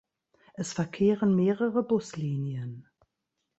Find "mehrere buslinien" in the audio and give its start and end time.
1.35-2.87